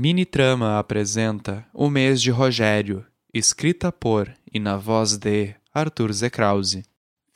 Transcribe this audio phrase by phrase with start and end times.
[0.00, 6.84] Mini Trama apresenta O Mês de Rogério, escrita por e na voz de Arthur Zekrause.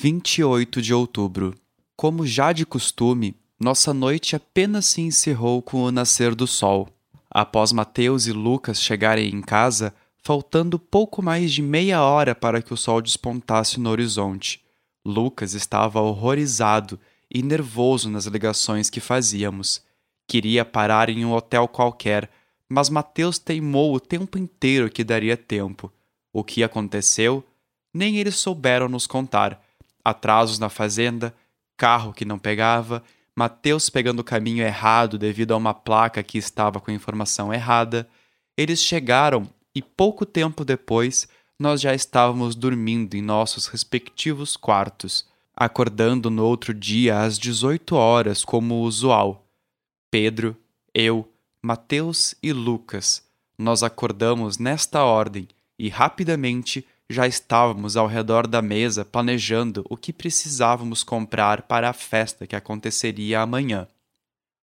[0.00, 1.56] 28 de outubro.
[1.96, 6.88] Como já de costume, nossa noite apenas se encerrou com o nascer do sol.
[7.29, 9.92] Após Mateus e Lucas chegarem em casa,
[10.22, 14.63] faltando pouco mais de meia hora para que o sol despontasse no horizonte.
[15.04, 16.97] Lucas estava horrorizado
[17.29, 19.83] e nervoso nas ligações que fazíamos.
[20.29, 22.30] Queria parar em um hotel qualquer
[22.73, 25.92] mas Mateus teimou o tempo inteiro que daria tempo.
[26.32, 27.44] O que aconteceu?
[27.92, 29.62] Nem eles souberam nos contar.
[30.02, 31.34] Atrasos na fazenda,
[31.77, 33.04] carro que não pegava,
[33.36, 38.08] Mateus pegando o caminho errado devido a uma placa que estava com a informação errada.
[38.56, 46.30] Eles chegaram e pouco tempo depois nós já estávamos dormindo em nossos respectivos quartos, acordando
[46.30, 49.46] no outro dia às 18 horas como usual.
[50.10, 50.56] Pedro,
[50.94, 51.28] eu,
[51.64, 53.22] Mateus e Lucas.
[53.56, 55.46] Nós acordamos nesta ordem
[55.78, 61.92] e rapidamente já estávamos ao redor da mesa planejando o que precisávamos comprar para a
[61.92, 63.86] festa que aconteceria amanhã.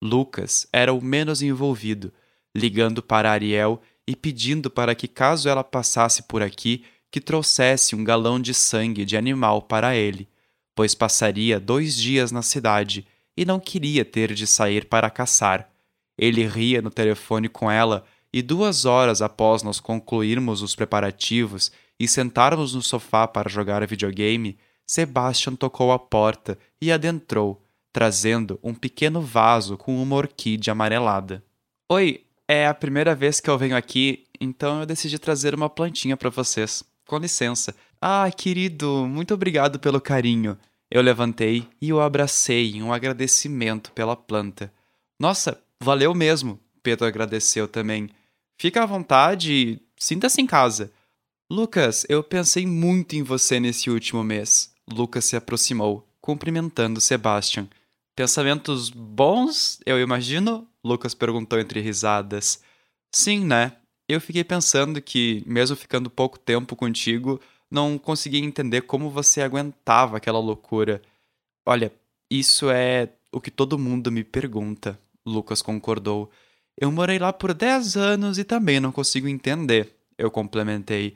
[0.02, 2.14] Lucas era o menos envolvido,
[2.56, 8.04] ligando para Ariel e pedindo para que, caso ela passasse por aqui, que trouxesse um
[8.06, 10.30] galão de sangue de animal para ele,
[10.74, 15.70] pois passaria dois dias na cidade e não queria ter de sair para caçar
[16.18, 22.08] ele ria no telefone com ela e duas horas após nós concluirmos os preparativos e
[22.08, 29.22] sentarmos no sofá para jogar videogame, Sebastian tocou a porta e adentrou, trazendo um pequeno
[29.22, 31.44] vaso com uma orquídea amarelada.
[31.90, 36.16] Oi, é a primeira vez que eu venho aqui, então eu decidi trazer uma plantinha
[36.16, 36.84] para vocês.
[37.08, 37.74] Com licença.
[38.02, 40.58] Ah, querido, muito obrigado pelo carinho.
[40.92, 44.72] Eu levantei e o abracei em um agradecimento pela planta.
[45.20, 48.10] Nossa, Valeu mesmo, Pedro agradeceu também.
[48.60, 50.92] Fica à vontade e sinta-se em casa.
[51.50, 54.74] Lucas, eu pensei muito em você nesse último mês.
[54.92, 57.68] Lucas se aproximou, cumprimentando Sebastian.
[58.16, 60.68] Pensamentos bons, eu imagino?
[60.84, 62.62] Lucas perguntou entre risadas.
[63.14, 63.78] Sim, né?
[64.10, 70.18] Eu fiquei pensando que, mesmo ficando pouco tempo contigo, não conseguia entender como você aguentava
[70.18, 71.02] aquela loucura.
[71.66, 71.94] Olha,
[72.32, 75.00] isso é o que todo mundo me pergunta.
[75.28, 76.30] Lucas concordou.
[76.80, 79.96] Eu morei lá por 10 anos e também não consigo entender.
[80.18, 81.16] Eu complementei.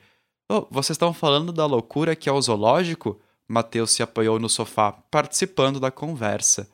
[0.51, 3.19] Oh, vocês estão falando da loucura que é o zoológico?
[3.47, 6.69] Mateus se apoiou no sofá, participando da conversa.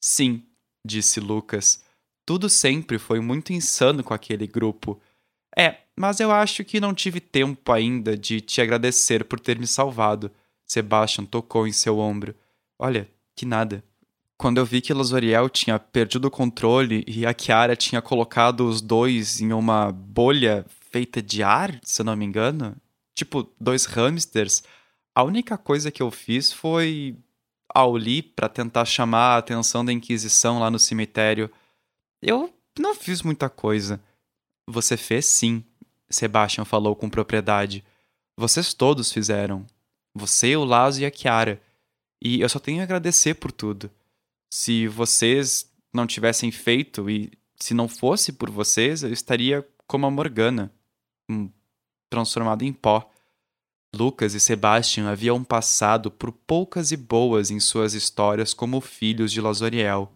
[0.00, 0.42] Sim,
[0.84, 1.84] disse Lucas.
[2.26, 5.00] Tudo sempre foi muito insano com aquele grupo.
[5.56, 9.66] É, mas eu acho que não tive tempo ainda de te agradecer por ter me
[9.66, 10.30] salvado.
[10.66, 12.34] Sebastian tocou em seu ombro.
[12.78, 13.84] Olha, que nada.
[14.40, 18.80] Quando eu vi que Lazoriel tinha perdido o controle e a Kiara tinha colocado os
[18.80, 22.74] dois em uma bolha feita de ar, se eu não me engano,
[23.14, 24.62] tipo dois hamsters,
[25.14, 27.14] a única coisa que eu fiz foi
[27.68, 31.50] Auli para tentar chamar a atenção da Inquisição lá no cemitério.
[32.22, 34.00] Eu não fiz muita coisa.
[34.66, 35.62] Você fez sim,
[36.08, 37.84] Sebastian falou com propriedade.
[38.38, 39.66] Vocês todos fizeram.
[40.14, 41.60] Você, o Lazo e a Kiara.
[42.22, 43.90] E eu só tenho a agradecer por tudo
[44.50, 50.10] se vocês não tivessem feito e se não fosse por vocês, eu estaria como a
[50.10, 50.72] Morgana,
[51.30, 51.50] um,
[52.08, 53.08] transformado em pó.
[53.94, 59.40] Lucas e Sebastian haviam passado por poucas e boas em suas histórias como filhos de
[59.40, 60.12] Lazoriel.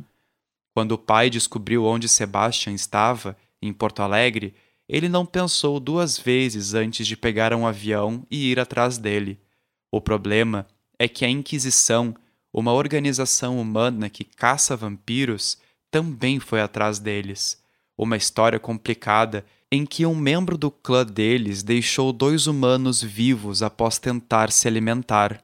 [0.74, 4.54] Quando o pai descobriu onde Sebastian estava, em Porto Alegre,
[4.88, 9.40] ele não pensou duas vezes antes de pegar um avião e ir atrás dele.
[9.90, 10.66] O problema
[10.98, 12.14] é que a Inquisição
[12.54, 15.58] uma organização humana que caça vampiros
[15.90, 17.60] também foi atrás deles.
[17.98, 23.98] Uma história complicada em que um membro do clã deles deixou dois humanos vivos após
[23.98, 25.42] tentar se alimentar.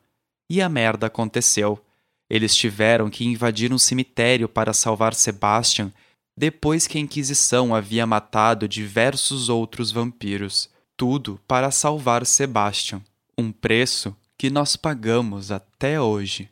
[0.48, 1.84] E a merda aconteceu.
[2.28, 5.92] Eles tiveram que invadir um cemitério para salvar Sebastian
[6.36, 10.70] depois que a Inquisição havia matado diversos outros vampiros.
[10.96, 13.02] Tudo para salvar Sebastian.
[13.36, 16.48] Um preço que nós pagamos até hoje.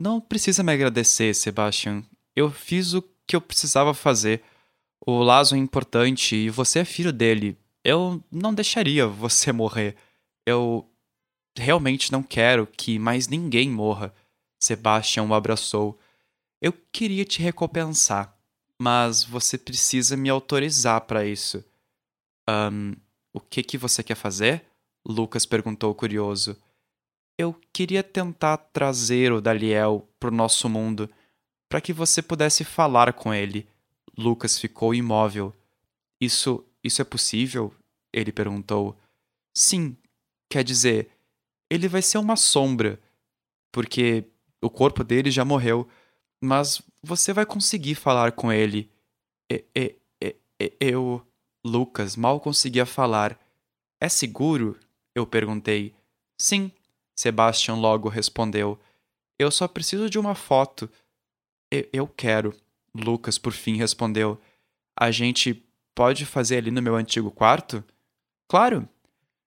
[0.00, 2.02] Não precisa me agradecer, Sebastian.
[2.34, 4.42] Eu fiz o que eu precisava fazer.
[5.06, 7.58] O Lazo é importante e você é filho dele.
[7.84, 9.94] Eu não deixaria você morrer.
[10.46, 10.90] Eu
[11.54, 14.14] realmente não quero que mais ninguém morra.
[14.58, 15.98] Sebastian o abraçou.
[16.62, 18.34] Eu queria te recompensar,
[18.80, 21.62] mas você precisa me autorizar para isso.
[22.48, 22.94] Um,
[23.34, 24.64] o que que você quer fazer?
[25.06, 26.56] Lucas perguntou curioso
[27.40, 31.10] eu queria tentar trazer o Daliel pro nosso mundo,
[31.68, 33.68] para que você pudesse falar com ele.
[34.16, 35.54] Lucas ficou imóvel.
[36.20, 37.74] Isso isso é possível?
[38.12, 38.96] Ele perguntou.
[39.54, 39.96] Sim,
[40.50, 41.10] quer dizer,
[41.70, 43.00] ele vai ser uma sombra,
[43.72, 44.24] porque
[44.62, 45.88] o corpo dele já morreu,
[46.42, 48.90] mas você vai conseguir falar com ele.
[49.50, 51.24] E, e, e, eu.
[51.62, 53.38] Lucas mal conseguia falar.
[54.00, 54.80] É seguro?
[55.14, 55.94] Eu perguntei.
[56.40, 56.72] Sim,
[57.20, 58.80] Sebastian logo respondeu.
[59.38, 60.88] Eu só preciso de uma foto.
[61.70, 62.56] Eu, eu quero.
[62.94, 64.40] Lucas por fim respondeu.
[64.98, 65.62] A gente
[65.94, 67.84] pode fazer ali no meu antigo quarto?
[68.48, 68.88] Claro.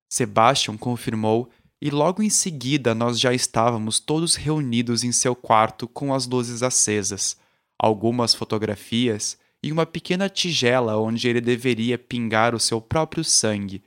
[0.08, 1.50] Sebastian confirmou
[1.82, 6.62] e logo em seguida nós já estávamos todos reunidos em seu quarto com as luzes
[6.62, 7.36] acesas,
[7.80, 13.84] algumas fotografias e uma pequena tigela onde ele deveria pingar o seu próprio sangue.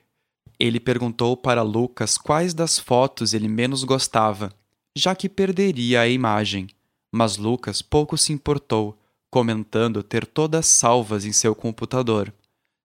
[0.59, 4.53] Ele perguntou para Lucas quais das fotos ele menos gostava,
[4.97, 6.69] já que perderia a imagem.
[7.13, 8.99] Mas Lucas pouco se importou,
[9.31, 12.33] comentando ter todas salvas em seu computador.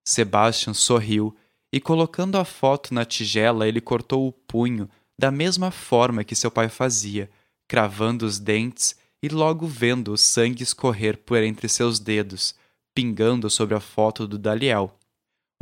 [0.05, 1.35] Sebastian sorriu
[1.71, 6.49] e, colocando a foto na tigela, ele cortou o punho da mesma forma que seu
[6.49, 7.29] pai fazia,
[7.67, 12.55] cravando os dentes e logo vendo o sangue escorrer por entre seus dedos,
[12.93, 14.97] pingando sobre a foto do Daliel.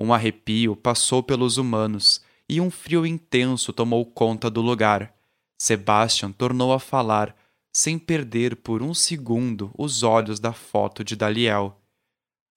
[0.01, 5.13] Um arrepio passou pelos humanos e um frio intenso tomou conta do lugar.
[5.57, 7.36] Sebastian tornou a falar,
[7.74, 11.78] sem perder por um segundo os olhos da foto de Daliel.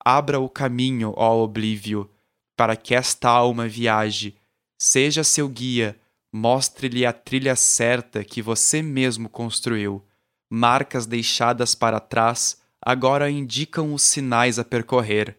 [0.05, 2.09] Abra o caminho, ó oblívio,
[2.55, 4.37] para que esta alma viaje.
[4.79, 5.99] Seja seu guia,
[6.31, 10.01] mostre-lhe a trilha certa que você mesmo construiu.
[10.49, 15.37] Marcas deixadas para trás agora indicam os sinais a percorrer.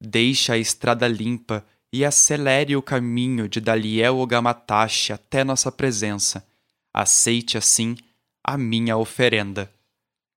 [0.00, 6.46] Deixe a estrada limpa e acelere o caminho de Daliel Ogamatashi até nossa presença.
[6.92, 7.96] Aceite assim
[8.44, 9.72] a minha oferenda.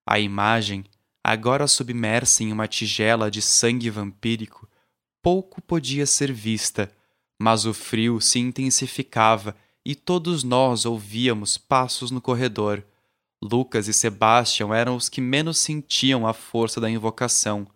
[0.08, 0.86] A imagem,
[1.24, 4.68] agora submersa em uma tigela de sangue vampírico,
[5.22, 6.92] pouco podia ser vista,
[7.40, 9.56] mas o frio se intensificava
[9.86, 12.84] e todos nós ouvíamos passos no corredor.
[13.42, 17.68] Lucas e Sebastião eram os que menos sentiam a força da invocação,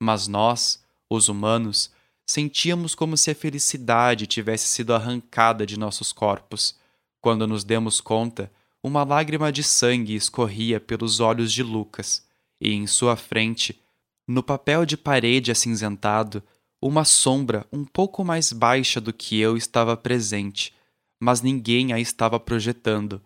[0.00, 1.90] mas nós, os humanos,
[2.26, 6.76] sentíamos como se a felicidade tivesse sido arrancada de nossos corpos.
[7.20, 8.52] Quando nos demos conta,
[8.82, 12.24] uma lágrima de sangue escorria pelos olhos de Lucas,
[12.60, 13.80] e em sua frente,
[14.26, 16.42] no papel de parede acinzentado,
[16.80, 20.74] uma sombra um pouco mais baixa do que eu estava presente,
[21.20, 23.20] mas ninguém a estava projetando.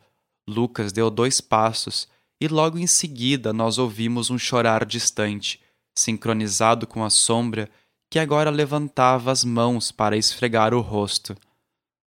[0.49, 2.09] Lucas deu dois passos
[2.41, 5.61] e logo em seguida nós ouvimos um chorar distante,
[5.95, 7.71] sincronizado com a sombra
[8.11, 11.35] que agora levantava as mãos para esfregar o rosto.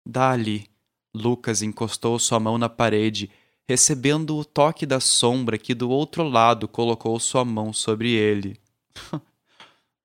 [0.07, 0.69] Dali,
[1.15, 3.31] Lucas encostou sua mão na parede,
[3.69, 8.59] recebendo o toque da sombra que do outro lado colocou sua mão sobre ele.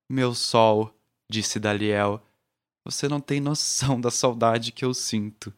[0.08, 0.94] Meu sol,
[1.28, 2.22] disse Daliel,
[2.84, 5.52] você não tem noção da saudade que eu sinto.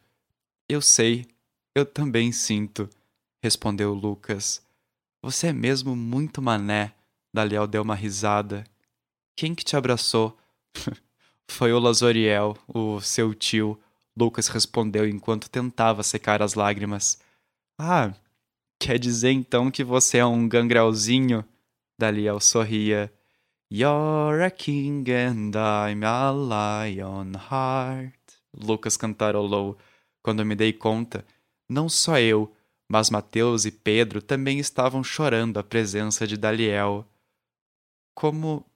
[0.69, 1.27] Eu sei,
[1.75, 2.89] eu também sinto,
[3.43, 4.63] respondeu Lucas.
[5.23, 6.95] Você é mesmo muito mané.
[7.33, 8.65] Daliel deu uma risada.
[9.37, 10.37] Quem que te abraçou?
[11.51, 13.79] Foi o Lazoriel, o seu tio,
[14.17, 17.19] Lucas respondeu enquanto tentava secar as lágrimas.
[17.79, 18.13] Ah,
[18.79, 21.45] quer dizer então que você é um gangrelzinho?
[21.99, 23.13] Daliel sorria.
[23.73, 28.15] You're a king and I'm a lion heart.
[28.55, 29.79] Lucas cantarolou.
[30.23, 31.25] Quando me dei conta,
[31.69, 32.53] não só eu,
[32.89, 37.07] mas Mateus e Pedro também estavam chorando a presença de Daliel.
[38.15, 38.67] Como.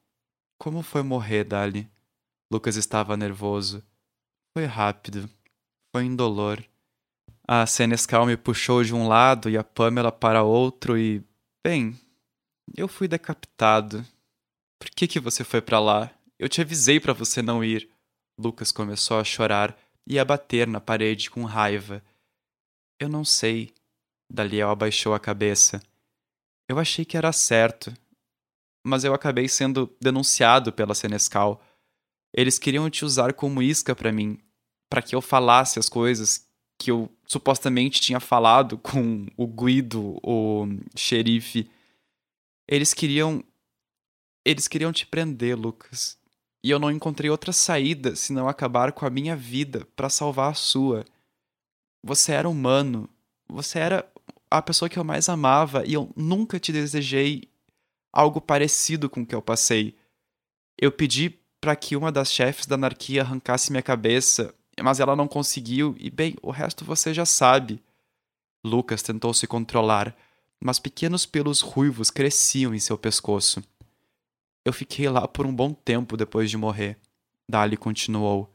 [0.58, 1.90] Como foi morrer, Dali?
[2.52, 3.82] Lucas estava nervoso.
[4.56, 5.28] Foi rápido.
[5.94, 6.64] Foi indolor.
[7.46, 11.22] A Senescal me puxou de um lado e a Pamela para outro e.
[11.66, 11.98] Bem,
[12.76, 14.04] eu fui decapitado.
[14.78, 16.10] Por que, que você foi para lá?
[16.38, 17.88] Eu te avisei para você não ir.
[18.38, 22.02] Lucas começou a chorar e a bater na parede com raiva.
[23.00, 23.72] Eu não sei.
[24.30, 25.82] Daliel abaixou a cabeça.
[26.68, 27.92] Eu achei que era certo,
[28.84, 31.62] mas eu acabei sendo denunciado pela Senescal.
[32.32, 34.38] Eles queriam te usar como isca para mim,
[34.90, 36.46] para que eu falasse as coisas
[36.78, 41.70] que eu supostamente tinha falado com o Guido, o xerife.
[42.68, 43.42] Eles queriam.
[44.44, 46.18] Eles queriam te prender, Lucas.
[46.62, 50.54] E eu não encontrei outra saída senão acabar com a minha vida para salvar a
[50.54, 51.04] sua.
[52.02, 53.08] Você era humano.
[53.48, 54.06] Você era
[54.50, 57.53] a pessoa que eu mais amava e eu nunca te desejei
[58.14, 59.96] algo parecido com o que eu passei.
[60.78, 65.26] Eu pedi para que uma das chefes da anarquia arrancasse minha cabeça, mas ela não
[65.26, 67.82] conseguiu, e bem, o resto você já sabe.
[68.64, 70.16] Lucas tentou se controlar,
[70.62, 73.62] mas pequenos pelos ruivos cresciam em seu pescoço.
[74.64, 76.96] Eu fiquei lá por um bom tempo depois de morrer.
[77.48, 78.50] Dali continuou.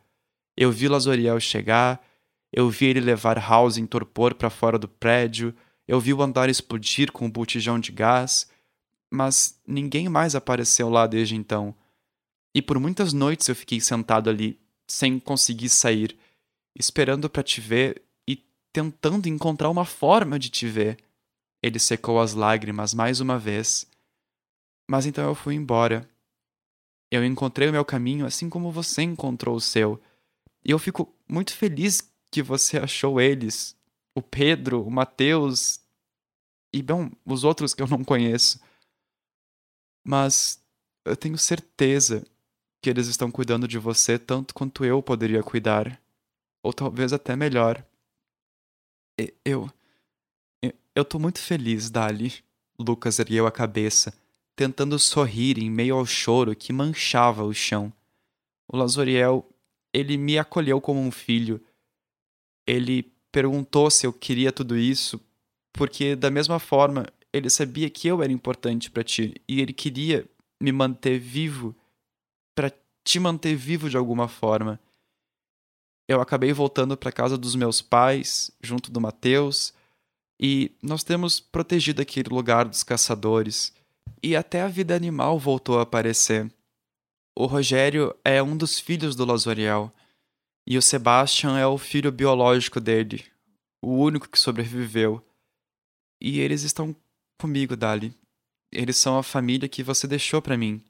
[0.57, 2.03] Eu vi Lazoriel chegar,
[2.51, 5.53] eu vi ele levar House em torpor para fora do prédio,
[5.87, 8.47] eu vi o andar explodir com um botijão de gás,
[9.11, 11.75] mas ninguém mais apareceu lá desde então.
[12.53, 16.17] E por muitas noites eu fiquei sentado ali, sem conseguir sair,
[16.75, 18.35] esperando para te ver e
[18.71, 20.97] tentando encontrar uma forma de te ver.
[21.61, 23.85] Ele secou as lágrimas mais uma vez.
[24.89, 26.09] Mas então eu fui embora.
[27.11, 30.01] Eu encontrei o meu caminho assim como você encontrou o seu.
[30.63, 33.75] E eu fico muito feliz que você achou eles.
[34.15, 35.79] O Pedro, o Mateus
[36.73, 38.59] e, bom, os outros que eu não conheço.
[40.03, 40.63] Mas
[41.05, 42.25] eu tenho certeza
[42.81, 46.01] que eles estão cuidando de você tanto quanto eu poderia cuidar.
[46.63, 47.83] Ou talvez até melhor.
[49.43, 49.69] Eu.
[50.95, 52.43] Eu tô muito feliz, Dali.
[52.77, 54.13] Lucas ergueu a cabeça,
[54.55, 57.91] tentando sorrir em meio ao choro que manchava o chão.
[58.67, 59.49] O Lazoriel,
[59.93, 61.61] ele me acolheu como um filho.
[62.65, 65.19] Ele perguntou se eu queria tudo isso,
[65.73, 70.27] porque da mesma forma ele sabia que eu era importante para ti e ele queria
[70.61, 71.75] me manter vivo
[72.55, 72.71] para
[73.03, 74.79] te manter vivo de alguma forma.
[76.07, 79.73] Eu acabei voltando para casa dos meus pais, junto do Mateus,
[80.41, 83.73] e nós temos protegido aquele lugar dos caçadores,
[84.21, 86.51] e até a vida animal voltou a aparecer.
[87.37, 89.93] O Rogério é um dos filhos do Lazoriel,
[90.67, 93.23] e o Sebastian é o filho biológico dele,
[93.81, 95.23] o único que sobreviveu.
[96.21, 96.95] E eles estão
[97.39, 98.13] comigo, Dali.
[98.71, 100.83] Eles são a família que você deixou para mim.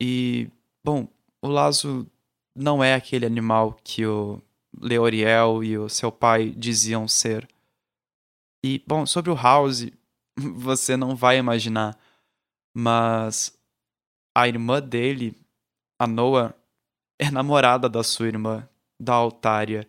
[0.00, 0.48] E,
[0.82, 1.08] bom,
[1.42, 2.10] o Lazo
[2.54, 4.40] não é aquele animal que o
[4.80, 7.48] Leoriel e o seu pai diziam ser.
[8.64, 9.90] E, bom, sobre o House,
[10.38, 11.98] você não vai imaginar,
[12.74, 13.58] mas
[14.34, 15.36] a irmã dele,
[15.98, 16.54] a Noah,
[17.18, 19.86] é namorada da sua irmã, da Altária.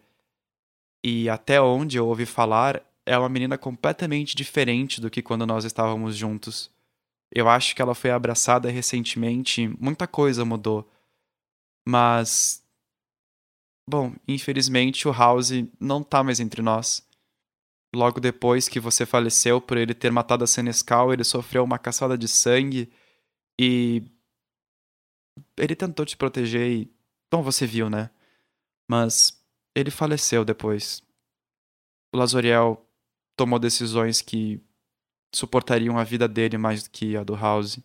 [1.03, 5.63] E até onde eu ouvi falar, é uma menina completamente diferente do que quando nós
[5.63, 6.71] estávamos juntos.
[7.31, 10.89] Eu acho que ela foi abraçada recentemente, muita coisa mudou.
[11.87, 12.63] Mas.
[13.87, 17.07] Bom, infelizmente o House não tá mais entre nós.
[17.93, 22.17] Logo depois que você faleceu por ele ter matado a Senescal, ele sofreu uma caçada
[22.17, 22.91] de sangue
[23.59, 24.03] e.
[25.57, 26.91] Ele tentou te proteger e.
[27.31, 28.09] Bom, você viu, né?
[28.89, 29.43] Mas
[29.75, 31.03] ele faleceu depois.
[32.13, 32.84] O Lazoriel
[33.35, 34.61] tomou decisões que
[35.33, 37.79] suportariam a vida dele mais do que a do House.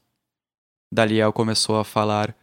[0.92, 2.37] Daliel começou a falar: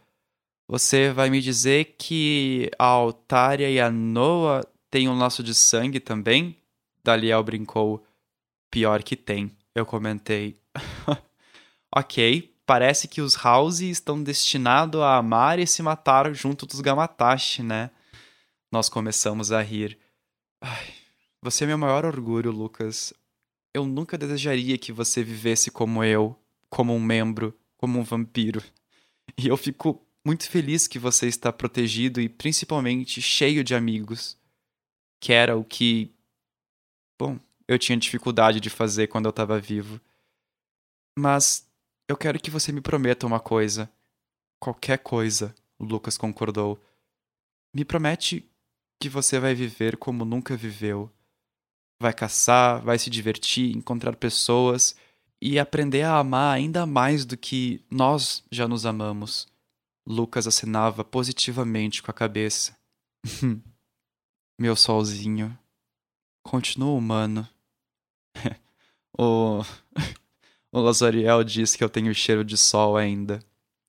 [0.68, 6.00] Você vai me dizer que a Altária e a Noa têm um laço de sangue
[6.00, 6.56] também?
[7.02, 8.04] Daliel brincou.
[8.70, 10.60] Pior que tem, eu comentei.
[11.94, 17.62] ok, parece que os House estão destinados a amar e se matar junto dos Gamatashi,
[17.62, 17.90] né?
[18.70, 19.98] Nós começamos a rir.
[20.60, 20.97] Ai,
[21.40, 23.12] você é meu maior orgulho, Lucas.
[23.72, 26.36] Eu nunca desejaria que você vivesse como eu,
[26.68, 28.62] como um membro, como um vampiro.
[29.36, 34.36] E eu fico muito feliz que você está protegido e principalmente cheio de amigos.
[35.20, 36.12] Que era o que.
[37.18, 40.00] Bom, eu tinha dificuldade de fazer quando eu estava vivo.
[41.16, 41.68] Mas
[42.08, 43.88] eu quero que você me prometa uma coisa.
[44.60, 46.82] Qualquer coisa, Lucas concordou.
[47.72, 48.44] Me promete
[49.00, 51.12] que você vai viver como nunca viveu
[52.00, 54.96] vai caçar, vai se divertir, encontrar pessoas
[55.40, 59.46] e aprender a amar ainda mais do que nós já nos amamos.
[60.06, 62.76] Lucas acenava positivamente com a cabeça.
[64.58, 65.56] Meu solzinho.
[66.42, 67.48] Continua humano.
[69.18, 69.62] o...
[70.72, 73.40] o Lazariel diz que eu tenho cheiro de sol ainda.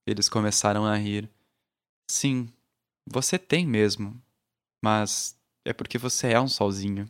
[0.05, 1.29] Eles começaram a rir.
[2.09, 2.51] Sim,
[3.07, 4.21] você tem mesmo.
[4.83, 7.09] Mas é porque você é um solzinho.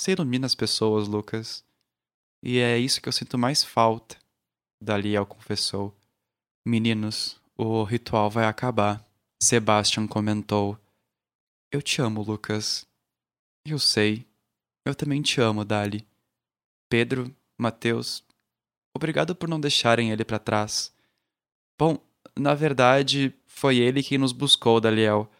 [0.00, 1.62] Você ilumina as pessoas, Lucas.
[2.42, 4.16] E é isso que eu sinto mais falta.
[4.82, 5.94] Daliel confessou.
[6.66, 9.06] Meninos, o ritual vai acabar.
[9.42, 10.78] Sebastian comentou.
[11.70, 12.86] Eu te amo, Lucas.
[13.66, 14.26] Eu sei.
[14.86, 16.08] Eu também te amo, Dali.
[16.88, 18.24] Pedro, Mateus,
[18.96, 20.94] obrigado por não deixarem ele para trás.
[21.78, 21.98] Bom,
[22.34, 25.30] na verdade, foi ele quem nos buscou, Daliel.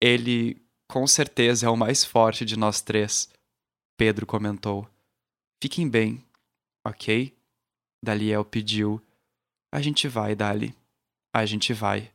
[0.00, 3.28] Ele, com certeza, é o mais forte de nós três.
[4.00, 4.88] Pedro comentou.
[5.62, 6.24] Fiquem bem,
[6.82, 7.36] ok?
[8.02, 8.98] Daliel pediu.
[9.70, 10.74] A gente vai, Dali.
[11.34, 12.10] A gente vai.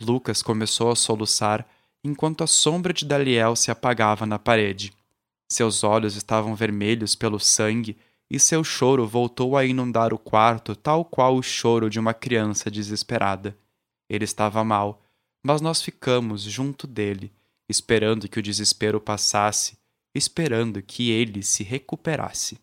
[0.00, 1.64] Lucas começou a soluçar
[2.02, 4.92] enquanto a sombra de Daliel se apagava na parede.
[5.48, 7.96] Seus olhos estavam vermelhos pelo sangue
[8.28, 12.68] e seu choro voltou a inundar o quarto tal qual o choro de uma criança
[12.68, 13.56] desesperada.
[14.10, 15.00] Ele estava mal,
[15.46, 17.32] Mas nós ficamos junto dele,
[17.68, 19.78] esperando que o desespero passasse,
[20.14, 22.58] esperando que ele se recuperasse.